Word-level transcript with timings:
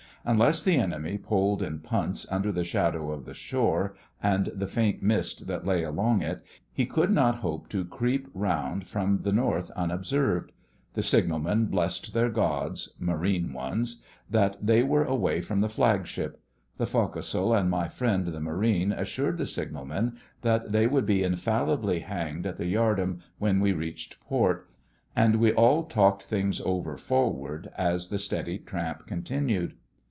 Unless 0.23 0.61
the 0.61 0.75
enemy 0.75 1.17
poled 1.17 1.63
in 1.63 1.79
punts 1.79 2.27
under 2.31 2.51
the 2.51 2.63
shadow 2.63 3.09
of 3.09 3.25
the 3.25 3.33
shore 3.33 3.95
and 4.21 4.45
the 4.53 4.67
faint 4.67 5.01
mist 5.01 5.47
that 5.47 5.65
lay 5.65 5.81
along 5.81 6.21
it, 6.21 6.43
he 6.71 6.85
could 6.85 7.09
not 7.09 7.37
hope 7.37 7.67
to 7.69 7.83
creep 7.83 8.27
round 8.35 8.87
from 8.87 9.23
the 9.23 9.31
North 9.31 9.71
unobserved. 9.71 10.51
The 10.93 11.01
signalmen 11.01 11.65
blessed 11.69 12.13
their 12.13 12.29
gods—Marine 12.29 13.51
ones—that 13.51 14.57
they 14.63 14.83
were 14.83 15.05
away 15.05 15.41
from 15.41 15.59
the 15.59 15.67
Flagship; 15.69 16.39
the 16.77 16.85
foc'sle 16.85 17.57
and 17.59 17.67
my 17.71 17.87
friend 17.87 18.27
the 18.27 18.39
Marine 18.39 18.91
assured 18.91 19.39
the 19.39 19.47
signalmen 19.47 20.17
that 20.43 20.71
they 20.71 20.85
would 20.85 21.07
be 21.07 21.23
infallibly 21.23 22.01
hanged 22.01 22.45
at 22.45 22.57
the 22.59 22.67
yard 22.67 22.99
arm 22.99 23.21
when 23.39 23.59
we 23.59 23.73
reached 23.73 24.19
port; 24.21 24.69
and 25.15 25.37
we 25.37 25.51
all 25.51 25.83
talked 25.85 26.21
things 26.21 26.61
over 26.61 26.95
forward 26.95 27.71
as 27.75 28.09
the 28.09 28.19
steady 28.19 28.59
tramp 28.59 29.07
continued. 29.07 29.73